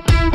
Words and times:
Thank 0.00 0.32
you. 0.32 0.33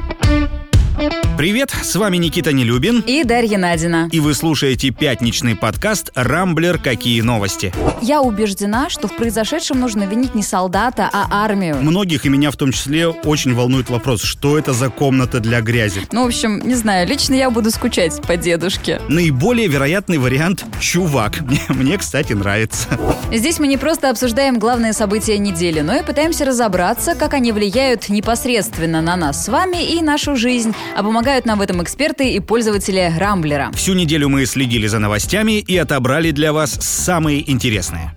Привет, 1.39 1.71
с 1.71 1.95
вами 1.95 2.17
Никита 2.17 2.51
Нелюбин. 2.51 2.99
И 3.07 3.23
Дарья 3.23 3.57
Надина. 3.57 4.09
И 4.11 4.19
вы 4.19 4.33
слушаете 4.33 4.89
пятничный 4.89 5.55
подкаст 5.55 6.11
«Рамблер. 6.13 6.79
Какие 6.79 7.21
новости?». 7.21 7.73
Я 8.01 8.21
убеждена, 8.21 8.89
что 8.89 9.07
в 9.07 9.15
произошедшем 9.15 9.79
нужно 9.79 10.03
винить 10.03 10.35
не 10.35 10.43
солдата, 10.43 11.09
а 11.13 11.27
армию. 11.31 11.77
Многих, 11.77 12.25
и 12.25 12.29
меня 12.29 12.51
в 12.51 12.57
том 12.57 12.73
числе, 12.73 13.07
очень 13.07 13.53
волнует 13.53 13.89
вопрос, 13.89 14.21
что 14.21 14.57
это 14.57 14.73
за 14.73 14.89
комната 14.89 15.39
для 15.39 15.61
грязи. 15.61 16.01
Ну, 16.11 16.25
в 16.25 16.27
общем, 16.27 16.59
не 16.59 16.75
знаю, 16.75 17.07
лично 17.07 17.35
я 17.35 17.49
буду 17.49 17.71
скучать 17.71 18.21
по 18.23 18.35
дедушке. 18.35 18.99
Наиболее 19.07 19.67
вероятный 19.67 20.17
вариант– 20.17 20.65
чувак. 20.81 21.39
Мне, 21.47 21.61
мне, 21.69 21.97
кстати, 21.97 22.33
нравится. 22.33 22.89
Здесь 23.31 23.59
мы 23.59 23.67
не 23.67 23.77
просто 23.77 24.09
обсуждаем 24.09 24.59
главные 24.59 24.91
события 24.91 25.37
недели, 25.37 25.79
но 25.79 25.95
и 25.95 26.03
пытаемся 26.03 26.43
разобраться, 26.43 27.15
как 27.15 27.33
они 27.33 27.53
влияют 27.53 28.09
непосредственно 28.09 29.01
на 29.01 29.15
нас 29.15 29.45
с 29.45 29.47
вами 29.47 29.81
и 29.85 30.01
нашу 30.01 30.35
жизнь, 30.35 30.75
а 30.97 31.01
помогают 31.01 31.28
Помогают 31.29 31.45
нам 31.45 31.59
в 31.59 31.61
этом 31.61 31.83
эксперты 31.83 32.31
и 32.33 32.39
пользователи 32.39 33.13
Рамблера. 33.15 33.71
Всю 33.75 33.93
неделю 33.93 34.29
мы 34.29 34.47
следили 34.47 34.87
за 34.87 34.97
новостями 34.97 35.59
и 35.59 35.77
отобрали 35.77 36.31
для 36.31 36.53
вас 36.53 36.71
самые 36.81 37.47
интересные. 37.51 38.15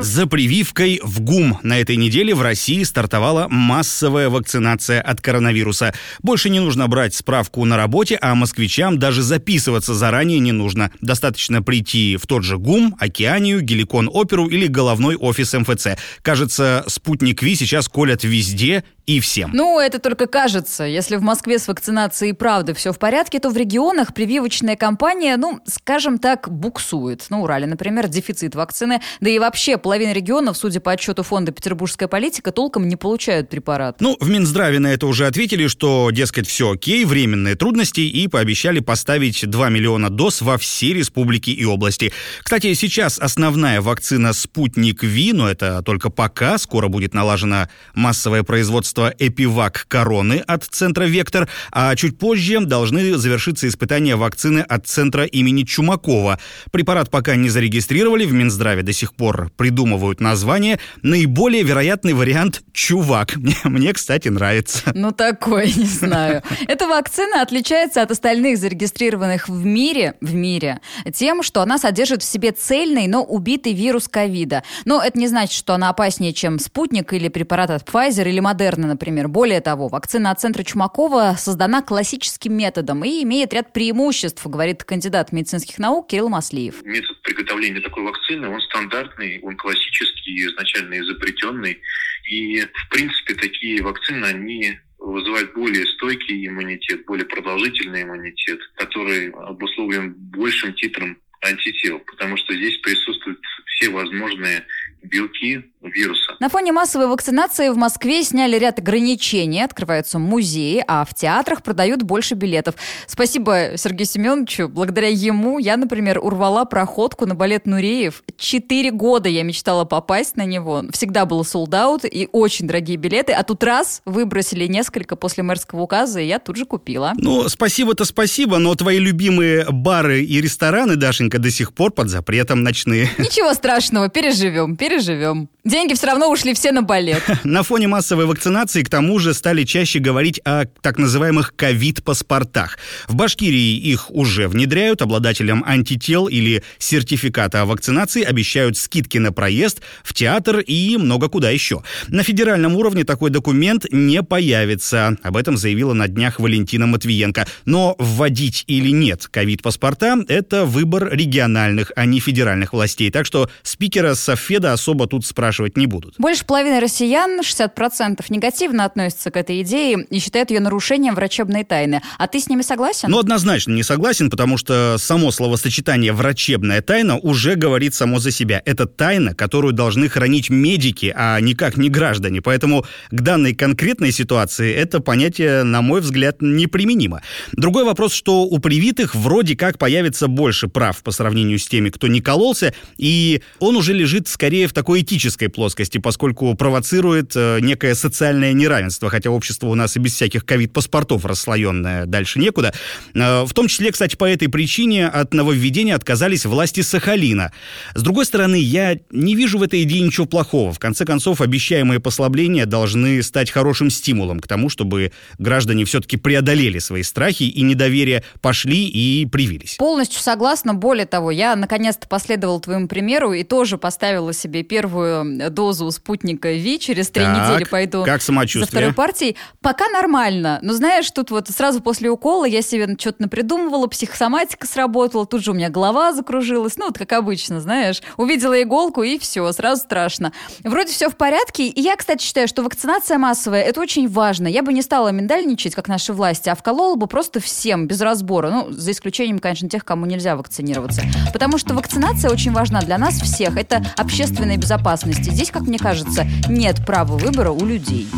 За 0.00 0.26
прививкой 0.26 1.00
в 1.02 1.20
ГУМ 1.20 1.60
на 1.62 1.80
этой 1.80 1.96
неделе 1.96 2.34
в 2.34 2.42
России 2.42 2.82
стартовала 2.82 3.46
массовая 3.48 4.28
вакцинация 4.28 5.00
от 5.00 5.20
коронавируса. 5.20 5.94
Больше 6.22 6.50
не 6.50 6.60
нужно 6.60 6.88
брать 6.88 7.14
справку 7.14 7.64
на 7.64 7.76
работе, 7.76 8.18
а 8.20 8.34
москвичам 8.34 8.98
даже 8.98 9.22
записываться 9.22 9.94
заранее 9.94 10.38
не 10.38 10.52
нужно. 10.52 10.90
Достаточно 11.00 11.62
прийти 11.62 12.16
в 12.16 12.26
тот 12.26 12.44
же 12.44 12.58
ГУМ, 12.58 12.96
Океанию, 12.98 13.60
Геликон 13.60 14.10
Оперу 14.12 14.48
или 14.48 14.66
головной 14.66 15.16
офис 15.16 15.52
МФЦ. 15.54 15.88
Кажется, 16.22 16.84
спутник 16.86 17.42
Ви 17.42 17.54
сейчас 17.54 17.88
колят 17.88 18.24
везде 18.24 18.84
и 19.06 19.20
всем. 19.20 19.50
Ну, 19.54 19.78
это 19.78 19.98
только 19.98 20.26
кажется. 20.26 20.84
Если 20.84 21.16
в 21.16 21.22
Москве 21.22 21.58
с 21.58 21.68
вакцинацией 21.68 22.34
правда 22.34 22.74
все 22.74 22.92
в 22.92 22.98
порядке, 22.98 23.38
то 23.38 23.50
в 23.50 23.56
регионах 23.56 24.12
прививочная 24.12 24.76
кампания, 24.76 25.36
ну, 25.36 25.60
скажем 25.66 26.18
так, 26.18 26.50
буксует. 26.50 27.24
На 27.30 27.40
Урале, 27.40 27.66
например, 27.66 28.08
дефицит 28.08 28.54
вакцины. 28.54 29.00
Да 29.20 29.30
и 29.30 29.38
вообще 29.38 29.78
половина 29.86 30.12
регионов, 30.12 30.56
судя 30.56 30.80
по 30.80 30.90
отчету 30.90 31.22
фонда 31.22 31.52
«Петербургская 31.52 32.08
политика», 32.08 32.50
толком 32.50 32.88
не 32.88 32.96
получают 32.96 33.48
препарат. 33.48 34.00
Ну, 34.00 34.16
в 34.18 34.28
Минздраве 34.28 34.80
на 34.80 34.88
это 34.88 35.06
уже 35.06 35.28
ответили, 35.28 35.68
что, 35.68 36.10
дескать, 36.10 36.48
все 36.48 36.72
окей, 36.72 37.04
временные 37.04 37.54
трудности, 37.54 38.00
и 38.00 38.26
пообещали 38.26 38.80
поставить 38.80 39.48
2 39.48 39.68
миллиона 39.68 40.10
доз 40.10 40.42
во 40.42 40.58
все 40.58 40.92
республики 40.92 41.50
и 41.50 41.64
области. 41.64 42.12
Кстати, 42.42 42.74
сейчас 42.74 43.20
основная 43.20 43.80
вакцина 43.80 44.32
«Спутник 44.32 45.04
Ви», 45.04 45.32
но 45.32 45.48
это 45.48 45.82
только 45.82 46.10
пока, 46.10 46.58
скоро 46.58 46.88
будет 46.88 47.14
налажено 47.14 47.68
массовое 47.94 48.42
производство 48.42 49.14
Эпивак 49.16 49.86
Короны 49.86 50.42
от 50.48 50.64
центра 50.64 51.04
Вектор, 51.04 51.48
а 51.70 51.94
чуть 51.94 52.18
позже 52.18 52.58
должны 52.58 53.16
завершиться 53.16 53.68
испытания 53.68 54.16
вакцины 54.16 54.62
от 54.62 54.88
центра 54.88 55.26
имени 55.26 55.62
Чумакова. 55.62 56.40
Препарат 56.72 57.08
пока 57.08 57.36
не 57.36 57.50
зарегистрировали, 57.50 58.24
в 58.24 58.32
Минздраве 58.32 58.82
до 58.82 58.92
сих 58.92 59.14
пор 59.14 59.52
придумывают 59.76 60.20
название. 60.20 60.78
Наиболее 61.02 61.62
вероятный 61.62 62.14
вариант 62.14 62.62
«Чувак». 62.72 63.36
Мне, 63.46 63.54
мне 63.64 63.92
кстати, 63.92 64.28
нравится. 64.28 64.92
Ну, 64.94 65.12
такой, 65.12 65.66
не 65.66 65.84
знаю. 65.84 66.42
Эта 66.66 66.86
вакцина 66.86 67.42
отличается 67.42 68.00
от 68.00 68.10
остальных 68.10 68.56
зарегистрированных 68.56 69.48
в 69.48 69.64
мире, 69.64 70.14
в 70.22 70.34
мире 70.34 70.80
тем, 71.12 71.42
что 71.42 71.60
она 71.60 71.78
содержит 71.78 72.22
в 72.22 72.24
себе 72.24 72.52
цельный, 72.52 73.06
но 73.06 73.22
убитый 73.22 73.74
вирус 73.74 74.08
ковида. 74.08 74.62
Но 74.86 75.02
это 75.02 75.18
не 75.18 75.28
значит, 75.28 75.52
что 75.52 75.74
она 75.74 75.90
опаснее, 75.90 76.32
чем 76.32 76.58
спутник 76.58 77.12
или 77.12 77.28
препарат 77.28 77.70
от 77.70 77.82
Pfizer 77.86 78.26
или 78.26 78.40
Moderna, 78.40 78.86
например. 78.86 79.28
Более 79.28 79.60
того, 79.60 79.88
вакцина 79.88 80.30
от 80.30 80.40
центра 80.40 80.62
Чумакова 80.62 81.36
создана 81.38 81.82
классическим 81.82 82.54
методом 82.54 83.04
и 83.04 83.22
имеет 83.24 83.52
ряд 83.52 83.74
преимуществ, 83.74 84.46
говорит 84.46 84.84
кандидат 84.84 85.32
медицинских 85.32 85.78
наук 85.78 86.08
Кирилл 86.08 86.30
Маслиев. 86.30 86.82
Метод 86.82 87.20
приготовления 87.22 87.80
такой 87.80 88.04
вакцины, 88.04 88.48
он 88.48 88.60
стандартный, 88.62 89.40
он 89.42 89.56
классический, 89.66 90.46
изначально 90.46 91.00
изобретенный. 91.00 91.80
И, 92.28 92.60
в 92.60 92.88
принципе, 92.88 93.34
такие 93.34 93.82
вакцины, 93.82 94.24
они 94.24 94.78
вызывают 94.98 95.54
более 95.54 95.84
стойкий 95.86 96.46
иммунитет, 96.46 97.04
более 97.04 97.26
продолжительный 97.26 98.04
иммунитет, 98.04 98.60
который 98.76 99.30
обусловлен 99.30 100.14
большим 100.14 100.72
титром 100.74 101.18
антител, 101.42 101.98
потому 101.98 102.36
что 102.36 102.54
здесь 102.54 102.76
присутствуют 102.78 103.40
все 103.66 103.90
возможные 103.90 104.64
белки 105.02 105.62
вируса. 105.88 106.36
На 106.40 106.48
фоне 106.48 106.72
массовой 106.72 107.06
вакцинации 107.08 107.68
в 107.68 107.76
Москве 107.76 108.22
сняли 108.22 108.58
ряд 108.58 108.78
ограничений, 108.78 109.62
открываются 109.62 110.18
музеи, 110.18 110.84
а 110.86 111.04
в 111.04 111.14
театрах 111.14 111.62
продают 111.62 112.02
больше 112.02 112.34
билетов. 112.34 112.74
Спасибо 113.06 113.72
Сергею 113.76 114.06
Семеновичу. 114.06 114.68
Благодаря 114.68 115.08
ему 115.08 115.58
я, 115.58 115.76
например, 115.76 116.18
урвала 116.18 116.64
проходку 116.64 117.26
на 117.26 117.34
балет 117.34 117.66
Нуреев. 117.66 118.22
Четыре 118.36 118.90
года 118.90 119.28
я 119.28 119.42
мечтала 119.42 119.84
попасть 119.84 120.36
на 120.36 120.44
него. 120.44 120.84
Всегда 120.92 121.26
был 121.26 121.44
солдат 121.44 122.04
и 122.04 122.28
очень 122.32 122.66
дорогие 122.66 122.96
билеты. 122.96 123.32
А 123.32 123.42
тут 123.42 123.62
раз 123.64 124.02
выбросили 124.04 124.66
несколько 124.66 125.16
после 125.16 125.42
мэрского 125.42 125.82
указа, 125.82 126.20
и 126.20 126.26
я 126.26 126.38
тут 126.38 126.56
же 126.56 126.64
купила. 126.64 127.12
Ну, 127.16 127.48
спасибо-то 127.48 128.04
спасибо, 128.04 128.58
но 128.58 128.74
твои 128.74 128.98
любимые 128.98 129.66
бары 129.70 130.22
и 130.22 130.40
рестораны, 130.40 130.96
Дашенька, 130.96 131.38
до 131.38 131.50
сих 131.50 131.72
пор 131.72 131.92
под 131.92 132.08
запретом 132.08 132.62
ночные. 132.62 133.08
Ничего 133.18 133.54
страшного, 133.54 134.08
переживем, 134.08 134.76
переживем. 134.76 135.48
Деньги 135.66 135.94
все 135.94 136.06
равно 136.06 136.30
ушли 136.30 136.54
все 136.54 136.70
на 136.70 136.82
балет. 136.82 137.24
На 137.44 137.64
фоне 137.64 137.88
массовой 137.88 138.26
вакцинации, 138.26 138.84
к 138.84 138.88
тому 138.88 139.18
же, 139.18 139.34
стали 139.34 139.64
чаще 139.64 139.98
говорить 139.98 140.40
о 140.44 140.66
так 140.80 140.96
называемых 140.96 141.56
ковид-паспортах. 141.56 142.78
В 143.08 143.16
Башкирии 143.16 143.76
их 143.76 144.08
уже 144.12 144.46
внедряют. 144.46 145.02
Обладателям 145.02 145.64
антител 145.66 146.28
или 146.28 146.62
сертификата 146.78 147.62
о 147.62 147.64
вакцинации 147.64 148.22
обещают 148.22 148.76
скидки 148.76 149.18
на 149.18 149.32
проезд, 149.32 149.80
в 150.04 150.14
театр 150.14 150.60
и 150.60 150.96
много 150.98 151.28
куда 151.28 151.50
еще. 151.50 151.82
На 152.06 152.22
федеральном 152.22 152.76
уровне 152.76 153.02
такой 153.02 153.30
документ 153.30 153.86
не 153.90 154.22
появится. 154.22 155.16
Об 155.24 155.36
этом 155.36 155.56
заявила 155.56 155.94
на 155.94 156.06
днях 156.06 156.38
Валентина 156.38 156.86
Матвиенко. 156.86 157.44
Но 157.64 157.96
вводить 157.98 158.62
или 158.68 158.90
нет 158.90 159.26
ковид-паспорта– 159.28 160.16
это 160.28 160.64
выбор 160.64 161.12
региональных, 161.12 161.90
а 161.96 162.06
не 162.06 162.20
федеральных 162.20 162.72
властей. 162.72 163.10
Так 163.10 163.26
что 163.26 163.50
спикера 163.64 164.14
Софеда 164.14 164.72
особо 164.72 165.08
тут 165.08 165.26
спрашивать 165.26 165.55
спрашивать 165.56 165.76
не 165.76 165.86
будут. 165.86 166.14
Больше 166.18 166.44
половины 166.44 166.80
россиян, 166.80 167.40
60%, 167.40 168.24
негативно 168.28 168.84
относятся 168.84 169.30
к 169.30 169.36
этой 169.36 169.62
идее 169.62 170.06
и 170.10 170.18
считают 170.18 170.50
ее 170.50 170.60
нарушением 170.60 171.14
врачебной 171.14 171.64
тайны. 171.64 172.02
А 172.18 172.26
ты 172.26 172.40
с 172.40 172.48
ними 172.48 172.62
согласен? 172.62 173.10
Ну, 173.10 173.18
однозначно 173.18 173.72
не 173.72 173.82
согласен, 173.82 174.30
потому 174.30 174.58
что 174.58 174.96
само 174.98 175.30
словосочетание 175.30 176.12
«врачебная 176.12 176.82
тайна» 176.82 177.16
уже 177.16 177.54
говорит 177.54 177.94
само 177.94 178.18
за 178.18 178.30
себя. 178.30 178.60
Это 178.64 178.86
тайна, 178.86 179.34
которую 179.34 179.72
должны 179.72 180.08
хранить 180.08 180.50
медики, 180.50 181.12
а 181.16 181.40
никак 181.40 181.76
не 181.76 181.88
граждане. 181.88 182.42
Поэтому 182.42 182.84
к 183.10 183.20
данной 183.20 183.54
конкретной 183.54 184.12
ситуации 184.12 184.74
это 184.74 185.00
понятие, 185.00 185.62
на 185.62 185.80
мой 185.80 186.00
взгляд, 186.00 186.42
неприменимо. 186.42 187.22
Другой 187.52 187.84
вопрос, 187.84 188.12
что 188.12 188.42
у 188.42 188.58
привитых 188.58 189.14
вроде 189.14 189.56
как 189.56 189.78
появится 189.78 190.28
больше 190.28 190.68
прав 190.68 191.02
по 191.02 191.12
сравнению 191.12 191.58
с 191.58 191.66
теми, 191.66 191.88
кто 191.88 192.08
не 192.08 192.20
кололся, 192.20 192.74
и 192.98 193.42
он 193.58 193.76
уже 193.76 193.94
лежит 193.94 194.28
скорее 194.28 194.66
в 194.66 194.72
такой 194.72 195.00
этической 195.06 195.45
экономической 195.46 195.48
плоскости, 195.48 195.98
поскольку 195.98 196.54
провоцирует 196.54 197.32
э, 197.34 197.60
некое 197.60 197.94
социальное 197.94 198.52
неравенство, 198.52 199.08
хотя 199.08 199.30
общество 199.30 199.68
у 199.68 199.74
нас 199.74 199.96
и 199.96 200.00
без 200.00 200.14
всяких 200.14 200.44
ковид-паспортов 200.44 201.24
расслоенное, 201.24 202.06
дальше 202.06 202.38
некуда. 202.38 202.72
Э, 203.14 203.44
в 203.44 203.52
том 203.52 203.68
числе, 203.68 203.90
кстати, 203.90 204.16
по 204.16 204.24
этой 204.24 204.48
причине 204.48 205.08
от 205.08 205.34
нововведения 205.34 205.94
отказались 205.94 206.46
власти 206.46 206.82
Сахалина. 206.82 207.52
С 207.94 208.02
другой 208.02 208.26
стороны, 208.26 208.56
я 208.56 208.98
не 209.10 209.34
вижу 209.34 209.58
в 209.58 209.62
этой 209.62 209.82
идее 209.82 210.02
ничего 210.02 210.26
плохого. 210.26 210.72
В 210.72 210.78
конце 210.78 211.04
концов, 211.04 211.40
обещаемые 211.40 212.00
послабления 212.00 212.66
должны 212.66 213.22
стать 213.22 213.50
хорошим 213.50 213.90
стимулом 213.90 214.40
к 214.40 214.46
тому, 214.46 214.68
чтобы 214.68 215.12
граждане 215.38 215.84
все-таки 215.84 216.16
преодолели 216.16 216.78
свои 216.78 217.02
страхи 217.02 217.44
и 217.44 217.62
недоверие, 217.62 218.22
пошли 218.40 218.86
и 218.86 219.26
привились. 219.26 219.76
Полностью 219.76 220.20
согласна. 220.20 220.74
Более 220.74 221.06
того, 221.06 221.30
я 221.30 221.56
наконец-то 221.56 222.06
последовала 222.08 222.60
твоему 222.60 222.88
примеру 222.88 223.32
и 223.32 223.44
тоже 223.44 223.78
поставила 223.78 224.32
себе 224.32 224.62
первую 224.62 225.35
дозу 225.50 225.90
спутника 225.90 226.50
ВИ, 226.52 226.78
через 226.78 227.10
три 227.10 227.24
так, 227.24 227.50
недели 227.50 227.64
пойду 227.64 228.04
как 228.04 228.22
самочувствие? 228.22 228.64
за 228.64 228.70
второй 228.70 228.94
партией. 228.94 229.36
Пока 229.60 229.88
нормально. 229.88 230.58
Но 230.62 230.72
знаешь, 230.72 231.10
тут 231.10 231.30
вот 231.30 231.48
сразу 231.48 231.80
после 231.80 232.10
укола 232.10 232.44
я 232.44 232.62
себе 232.62 232.96
что-то 232.98 233.22
напридумывала, 233.22 233.86
психосоматика 233.86 234.66
сработала, 234.66 235.26
тут 235.26 235.42
же 235.42 235.50
у 235.52 235.54
меня 235.54 235.68
голова 235.68 236.12
закружилась. 236.12 236.76
Ну, 236.76 236.86
вот 236.86 236.98
как 236.98 237.12
обычно, 237.12 237.60
знаешь. 237.60 238.02
Увидела 238.16 238.60
иголку 238.62 239.02
и 239.02 239.18
все, 239.18 239.50
сразу 239.52 239.82
страшно. 239.82 240.32
Вроде 240.64 240.92
все 240.92 241.08
в 241.08 241.16
порядке. 241.16 241.66
И 241.66 241.80
я, 241.80 241.96
кстати, 241.96 242.24
считаю, 242.24 242.48
что 242.48 242.62
вакцинация 242.62 243.18
массовая– 243.18 243.62
это 243.64 243.80
очень 243.80 244.08
важно. 244.08 244.48
Я 244.48 244.62
бы 244.62 244.72
не 244.72 244.82
стала 244.82 245.08
миндальничать, 245.10 245.74
как 245.74 245.88
наши 245.88 246.12
власти, 246.12 246.48
а 246.48 246.54
вколола 246.54 246.96
бы 246.96 247.06
просто 247.06 247.40
всем, 247.40 247.86
без 247.86 248.00
разбора. 248.00 248.50
Ну, 248.50 248.72
за 248.72 248.90
исключением, 248.90 249.38
конечно, 249.38 249.68
тех, 249.68 249.84
кому 249.84 250.06
нельзя 250.06 250.36
вакцинироваться. 250.36 251.02
Потому 251.32 251.58
что 251.58 251.74
вакцинация 251.74 252.30
очень 252.30 252.52
важна 252.52 252.80
для 252.80 252.98
нас 252.98 253.20
всех. 253.20 253.56
Это 253.56 253.84
общественная 253.96 254.56
безопасность. 254.56 255.25
Здесь, 255.30 255.50
как 255.50 255.62
мне 255.62 255.78
кажется, 255.78 256.26
нет 256.48 256.84
права 256.84 257.16
выбора 257.16 257.50
у 257.50 257.64
людей. 257.64 258.08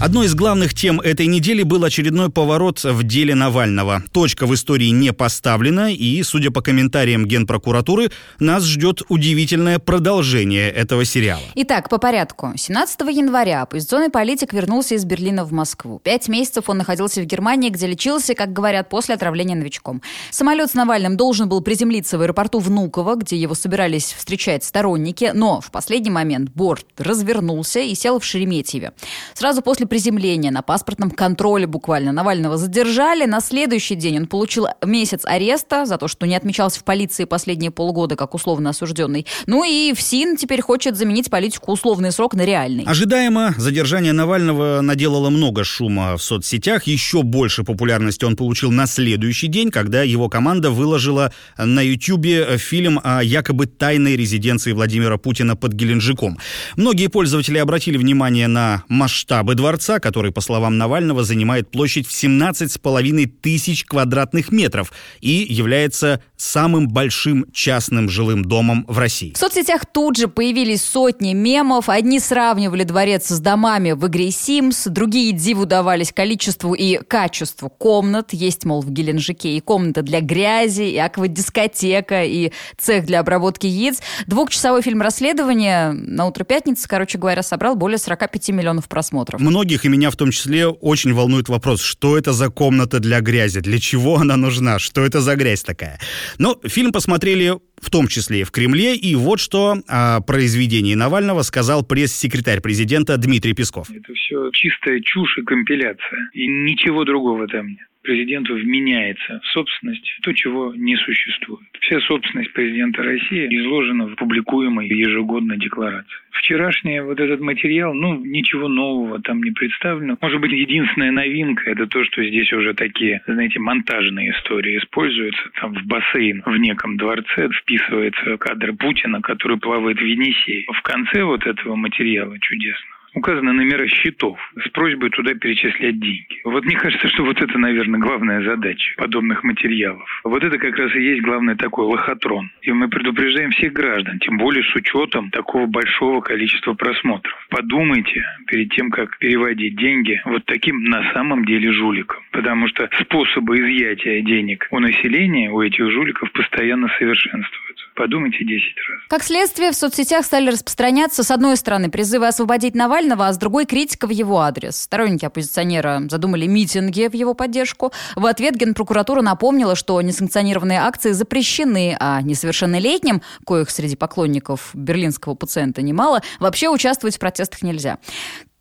Одной 0.00 0.26
из 0.26 0.36
главных 0.36 0.74
тем 0.74 1.00
этой 1.00 1.26
недели 1.26 1.64
был 1.64 1.82
очередной 1.82 2.30
поворот 2.30 2.84
в 2.84 3.02
деле 3.02 3.34
Навального. 3.34 4.04
Точка 4.12 4.46
в 4.46 4.54
истории 4.54 4.90
не 4.90 5.12
поставлена, 5.12 5.92
и, 5.92 6.22
судя 6.22 6.52
по 6.52 6.62
комментариям 6.62 7.26
Генпрокуратуры, 7.26 8.12
нас 8.38 8.62
ждет 8.62 9.02
удивительное 9.08 9.80
продолжение 9.80 10.70
этого 10.70 11.04
сериала. 11.04 11.42
Итак, 11.56 11.88
по 11.88 11.98
порядку. 11.98 12.52
17 12.54 13.00
января 13.10 13.62
оппозиционный 13.62 14.08
политик 14.08 14.52
вернулся 14.52 14.94
из 14.94 15.04
Берлина 15.04 15.44
в 15.44 15.50
Москву. 15.50 16.00
Пять 16.04 16.28
месяцев 16.28 16.68
он 16.68 16.78
находился 16.78 17.20
в 17.20 17.24
Германии, 17.24 17.68
где 17.68 17.88
лечился, 17.88 18.34
как 18.34 18.52
говорят, 18.52 18.88
после 18.88 19.16
отравления 19.16 19.56
новичком. 19.56 20.00
Самолет 20.30 20.70
с 20.70 20.74
Навальным 20.74 21.16
должен 21.16 21.48
был 21.48 21.60
приземлиться 21.60 22.18
в 22.18 22.22
аэропорту 22.22 22.60
Внуково, 22.60 23.16
где 23.16 23.36
его 23.36 23.56
собирались 23.56 24.12
встречать 24.16 24.62
сторонники, 24.62 25.32
но 25.34 25.60
в 25.60 25.72
последний 25.72 26.10
момент 26.10 26.50
борт 26.54 26.86
развернулся 26.98 27.80
и 27.80 27.96
сел 27.96 28.20
в 28.20 28.24
Шереметьеве. 28.24 28.92
Сразу 29.34 29.60
после 29.60 29.87
приземления 29.88 30.52
на 30.52 30.62
паспортном 30.62 31.10
контроле 31.10 31.66
буквально 31.66 32.12
Навального 32.12 32.56
задержали. 32.56 33.24
На 33.24 33.40
следующий 33.40 33.96
день 33.96 34.18
он 34.18 34.26
получил 34.26 34.68
месяц 34.84 35.22
ареста 35.24 35.86
за 35.86 35.98
то, 35.98 36.06
что 36.06 36.26
не 36.26 36.36
отмечался 36.36 36.80
в 36.80 36.84
полиции 36.84 37.24
последние 37.24 37.70
полгода 37.70 38.14
как 38.14 38.34
условно 38.34 38.70
осужденный. 38.70 39.26
Ну 39.46 39.64
и 39.64 39.92
ФСИН 39.92 40.36
теперь 40.36 40.60
хочет 40.60 40.96
заменить 40.96 41.30
политику 41.30 41.72
условный 41.72 42.12
срок 42.12 42.34
на 42.34 42.44
реальный. 42.44 42.84
Ожидаемо, 42.84 43.54
задержание 43.56 44.12
Навального 44.12 44.80
наделало 44.82 45.30
много 45.30 45.64
шума 45.64 46.16
в 46.16 46.22
соцсетях. 46.22 46.84
Еще 46.84 47.22
больше 47.22 47.64
популярности 47.64 48.24
он 48.24 48.36
получил 48.36 48.70
на 48.70 48.86
следующий 48.86 49.48
день, 49.48 49.70
когда 49.70 50.02
его 50.02 50.28
команда 50.28 50.70
выложила 50.70 51.32
на 51.56 51.80
Ютьюбе 51.80 52.58
фильм 52.58 53.00
о 53.02 53.22
якобы 53.22 53.66
тайной 53.66 54.16
резиденции 54.16 54.72
Владимира 54.72 55.16
Путина 55.16 55.56
под 55.56 55.72
Геленджиком. 55.72 56.38
Многие 56.76 57.08
пользователи 57.08 57.58
обратили 57.58 57.96
внимание 57.96 58.48
на 58.48 58.84
масштабы 58.88 59.54
дворца 59.54 59.77
дворца, 59.78 60.00
который, 60.00 60.32
по 60.32 60.40
словам 60.40 60.76
Навального, 60.76 61.22
занимает 61.22 61.70
площадь 61.70 62.06
в 62.06 62.10
17,5 62.10 63.26
тысяч 63.40 63.84
квадратных 63.84 64.50
метров 64.50 64.92
и 65.20 65.46
является 65.48 66.20
самым 66.36 66.88
большим 66.88 67.46
частным 67.52 68.08
жилым 68.08 68.44
домом 68.44 68.84
в 68.88 68.98
России. 68.98 69.32
В 69.34 69.38
соцсетях 69.38 69.86
тут 69.86 70.16
же 70.16 70.28
появились 70.28 70.82
сотни 70.82 71.32
мемов. 71.32 71.88
Одни 71.88 72.18
сравнивали 72.18 72.82
дворец 72.82 73.28
с 73.28 73.38
домами 73.38 73.92
в 73.92 74.06
игре 74.08 74.28
Sims, 74.28 74.88
другие 74.88 75.32
диву 75.32 75.64
давались 75.64 76.12
количеству 76.12 76.74
и 76.74 76.96
качеству 76.96 77.68
комнат. 77.68 78.32
Есть, 78.32 78.64
мол, 78.64 78.82
в 78.82 78.90
Геленджике 78.90 79.56
и 79.56 79.60
комната 79.60 80.02
для 80.02 80.20
грязи, 80.20 80.82
и 80.82 80.98
аквадискотека, 80.98 82.24
и 82.24 82.52
цех 82.76 83.06
для 83.06 83.20
обработки 83.20 83.66
яиц. 83.66 84.00
Двухчасовой 84.26 84.82
фильм 84.82 85.02
расследования 85.02 85.92
на 85.92 86.26
утро 86.26 86.44
пятницы, 86.44 86.88
короче 86.88 87.18
говоря, 87.18 87.42
собрал 87.42 87.76
более 87.76 87.98
45 87.98 88.50
миллионов 88.50 88.88
просмотров. 88.88 89.40
Многие 89.40 89.67
многих, 89.68 89.84
и 89.84 89.88
меня 89.88 90.10
в 90.10 90.16
том 90.16 90.30
числе, 90.30 90.66
очень 90.66 91.12
волнует 91.12 91.50
вопрос, 91.50 91.82
что 91.82 92.16
это 92.16 92.32
за 92.32 92.48
комната 92.48 93.00
для 93.00 93.20
грязи, 93.20 93.60
для 93.60 93.78
чего 93.78 94.16
она 94.16 94.36
нужна, 94.36 94.78
что 94.78 95.02
это 95.02 95.20
за 95.20 95.36
грязь 95.36 95.62
такая. 95.62 95.98
Но 96.38 96.58
фильм 96.64 96.90
посмотрели 96.90 97.52
в 97.82 97.90
том 97.90 98.08
числе 98.08 98.40
и 98.40 98.44
в 98.44 98.50
Кремле, 98.50 98.96
и 98.96 99.14
вот 99.14 99.40
что 99.40 99.76
о 99.86 100.20
произведении 100.20 100.94
Навального 100.94 101.42
сказал 101.42 101.84
пресс-секретарь 101.84 102.60
президента 102.60 103.18
Дмитрий 103.18 103.52
Песков. 103.52 103.90
Это 103.90 104.14
все 104.14 104.50
чистая 104.52 105.00
чушь 105.00 105.36
и 105.38 105.42
компиляция, 105.42 106.30
и 106.32 106.46
ничего 106.46 107.04
другого 107.04 107.46
там 107.46 107.66
нет 107.68 107.88
президенту 108.02 108.54
вменяется 108.54 109.40
в 109.42 109.46
собственность 109.48 110.18
то, 110.22 110.32
чего 110.32 110.74
не 110.74 110.96
существует. 110.96 111.68
Вся 111.80 112.00
собственность 112.00 112.52
президента 112.52 113.02
России 113.02 113.46
изложена 113.60 114.06
в 114.06 114.16
публикуемой 114.16 114.88
ежегодной 114.88 115.58
декларации. 115.58 116.16
Вчерашний 116.30 117.00
вот 117.00 117.18
этот 117.20 117.40
материал, 117.40 117.92
ну, 117.94 118.24
ничего 118.24 118.68
нового 118.68 119.20
там 119.20 119.42
не 119.42 119.50
представлено. 119.50 120.16
Может 120.20 120.40
быть, 120.40 120.52
единственная 120.52 121.10
новинка– 121.10 121.64
это 121.70 121.86
то, 121.86 122.04
что 122.04 122.24
здесь 122.24 122.52
уже 122.52 122.74
такие, 122.74 123.22
знаете, 123.26 123.58
монтажные 123.58 124.30
истории 124.30 124.78
используются. 124.78 125.42
Там 125.60 125.74
в 125.74 125.84
бассейн 125.86 126.42
в 126.46 126.56
неком 126.56 126.96
дворце 126.96 127.48
вписывается 127.50 128.36
кадр 128.38 128.74
Путина, 128.74 129.20
который 129.20 129.58
плавает 129.58 130.00
в 130.00 130.04
Енисее. 130.04 130.66
В 130.72 130.82
конце 130.82 131.24
вот 131.24 131.46
этого 131.46 131.74
материала 131.74 132.38
чудесно 132.38 132.97
указаны 133.14 133.52
номера 133.52 133.86
счетов 133.88 134.38
с 134.64 134.68
просьбой 134.70 135.10
туда 135.10 135.34
перечислять 135.34 135.98
деньги. 135.98 136.40
Вот 136.44 136.64
мне 136.64 136.76
кажется, 136.76 137.08
что 137.08 137.24
вот 137.24 137.40
это, 137.40 137.58
наверное, 137.58 138.00
главная 138.00 138.42
задача 138.42 138.94
подобных 138.96 139.44
материалов. 139.44 140.08
Вот 140.24 140.44
это 140.44 140.58
как 140.58 140.76
раз 140.76 140.94
и 140.94 141.02
есть 141.02 141.22
главный 141.22 141.56
такой 141.56 141.86
лохотрон. 141.86 142.50
И 142.62 142.72
мы 142.72 142.88
предупреждаем 142.88 143.50
всех 143.52 143.72
граждан, 143.72 144.18
тем 144.20 144.38
более 144.38 144.64
с 144.64 144.74
учетом 144.74 145.30
такого 145.30 145.66
большого 145.66 146.20
количества 146.20 146.74
просмотров. 146.74 147.34
Подумайте 147.50 148.24
перед 148.46 148.70
тем, 148.72 148.90
как 148.90 149.18
переводить 149.18 149.76
деньги 149.76 150.20
вот 150.24 150.44
таким 150.44 150.84
на 150.84 151.12
самом 151.12 151.44
деле 151.44 151.72
жуликам. 151.72 152.22
Потому 152.32 152.68
что 152.68 152.88
способы 153.00 153.58
изъятия 153.58 154.20
денег 154.22 154.66
у 154.70 154.78
населения, 154.78 155.50
у 155.50 155.60
этих 155.60 155.90
жуликов 155.90 156.30
постоянно 156.32 156.88
совершенствуются. 156.98 157.87
Подумайте 157.98 158.44
10 158.44 158.48
раз. 158.52 159.00
Как 159.08 159.24
следствие, 159.24 159.72
в 159.72 159.74
соцсетях 159.74 160.24
стали 160.24 160.50
распространяться, 160.50 161.24
с 161.24 161.32
одной 161.32 161.56
стороны, 161.56 161.90
призывы 161.90 162.28
освободить 162.28 162.76
Навального, 162.76 163.26
а 163.26 163.32
с 163.32 163.38
другой 163.38 163.66
критика 163.66 164.06
в 164.06 164.10
его 164.10 164.38
адрес. 164.38 164.76
Сторонники 164.82 165.24
оппозиционера 165.24 166.02
задумали 166.08 166.46
митинги 166.46 167.08
в 167.08 167.14
его 167.14 167.34
поддержку. 167.34 167.92
В 168.14 168.26
ответ 168.26 168.54
Генпрокуратура 168.54 169.20
напомнила, 169.20 169.74
что 169.74 170.00
несанкционированные 170.00 170.78
акции 170.78 171.10
запрещены, 171.10 171.96
а 171.98 172.22
несовершеннолетним, 172.22 173.20
коих 173.44 173.68
среди 173.68 173.96
поклонников 173.96 174.70
берлинского 174.74 175.34
пациента 175.34 175.82
немало, 175.82 176.22
вообще 176.38 176.68
участвовать 176.68 177.16
в 177.16 177.18
протестах 177.18 177.62
нельзя. 177.62 177.98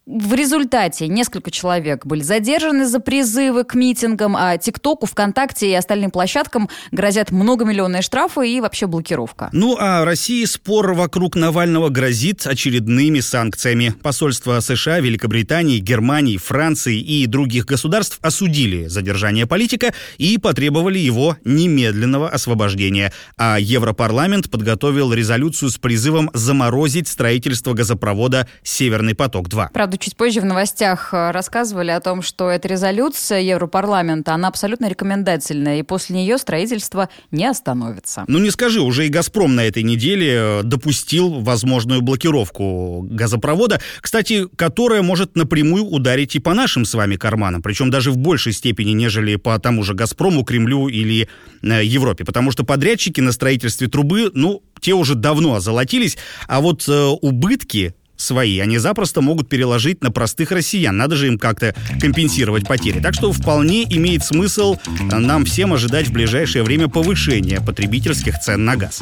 В 0.08 0.36
результате 0.36 1.10
несколько 1.10 1.52
человек 1.52 2.06
были 2.06 2.22
задержаны 2.22 2.86
за 2.86 3.02
призывы 3.02 3.66
к 3.66 3.76
митингам, 3.76 4.38
а 4.38 4.58
ТикТоку, 4.58 5.06
ВКонтакте 5.06 5.70
и 5.70 5.74
остальным 5.74 6.12
площадкам 6.12 6.70
грозят 6.94 7.32
многомиллионные 7.32 8.02
штрафы 8.02 8.50
и 8.50 8.62
вообще 8.62 8.88
блокировка. 8.88 9.50
Ну 9.52 9.76
а 9.78 10.06
России 10.06 10.46
спор 10.46 10.94
вокруг 10.94 11.36
Навального 11.36 11.90
грозит 11.90 12.48
очередными 12.48 13.20
санкциями. 13.20 13.96
Посольства 14.02 14.62
США, 14.62 15.02
Великобритании, 15.02 15.80
Германии, 15.80 16.38
Франции 16.38 16.98
и 17.02 17.26
других 17.26 17.66
государств 17.66 18.20
осудили 18.22 18.88
задержание 18.88 19.46
политика 19.46 19.94
и 20.18 20.38
потребовали 20.38 21.00
его 21.00 21.36
немедленного 21.44 22.30
освобождения. 22.30 23.12
А 23.36 23.60
Европарламент 23.60 24.50
подготовил 24.50 25.12
резолюцию 25.12 25.70
с 25.70 25.78
призывом 25.78 26.32
заморозить 26.34 27.10
строительство 27.10 27.74
газопровода 27.74 28.48
«Северный 28.64 29.14
поток-2». 29.14 29.72
Правда, 29.74 29.97
чуть 29.98 30.16
позже 30.16 30.42
в 30.42 30.46
новостях 30.46 31.14
э, 31.14 31.32
рассказывали 31.32 31.92
о 31.92 32.00
том, 32.00 32.22
что 32.22 32.50
эта 32.50 32.68
резолюция 32.68 33.42
Европарламента, 33.42 34.34
она 34.34 34.48
абсолютно 34.48 34.88
рекомендательная, 34.88 35.80
и 35.80 35.84
после 35.84 36.18
нее 36.18 36.38
строительство 36.38 37.10
не 37.32 37.46
остановится. 37.46 38.26
Ну 38.28 38.40
не 38.40 38.52
скажи, 38.52 38.82
уже 38.82 39.08
и 39.08 39.10
«Газпром» 39.10 39.56
на 39.56 39.66
этой 39.66 39.84
неделе 39.84 40.34
э, 40.34 40.62
допустил 40.64 41.42
возможную 41.42 42.02
блокировку 42.02 43.02
газопровода, 43.10 43.80
кстати, 44.02 44.48
которая 44.56 45.02
может 45.02 45.36
напрямую 45.36 45.86
ударить 45.86 46.36
и 46.36 46.40
по 46.40 46.54
нашим 46.54 46.86
с 46.86 46.94
вами 46.94 47.16
карманам, 47.16 47.62
причем 47.62 47.90
даже 47.90 48.12
в 48.12 48.18
большей 48.18 48.54
степени, 48.54 48.92
нежели 48.92 49.36
по 49.36 49.58
тому 49.60 49.84
же 49.84 49.94
«Газпрому», 49.94 50.44
Кремлю 50.44 50.88
или 50.88 51.28
э, 51.62 51.84
Европе, 51.84 52.26
потому 52.26 52.52
что 52.52 52.64
подрядчики 52.64 53.22
на 53.22 53.32
строительстве 53.32 53.88
трубы, 53.88 54.32
ну, 54.34 54.64
те 54.80 54.94
уже 54.94 55.16
давно 55.16 55.56
озолотились, 55.56 56.18
а 56.48 56.62
вот 56.62 56.88
э, 56.88 56.94
убытки 57.22 57.96
свои, 58.18 58.60
они 58.60 58.78
запросто 58.78 59.22
могут 59.22 59.48
переложить 59.48 60.04
на 60.04 60.12
простых 60.12 60.52
россиян. 60.52 60.98
Надо 60.98 61.16
же 61.16 61.28
им 61.28 61.38
как-то 61.38 61.76
компенсировать 62.02 62.68
потери. 62.68 63.00
Так 63.00 63.14
что 63.14 63.32
вполне 63.32 63.84
имеет 63.84 64.24
смысл 64.26 64.78
нам 65.12 65.46
всем 65.46 65.74
ожидать 65.74 66.08
в 66.08 66.12
ближайшее 66.12 66.64
время 66.64 66.88
повышения 66.90 67.62
потребительских 67.62 68.40
цен 68.40 68.66
на 68.66 68.76
газ. 68.76 69.02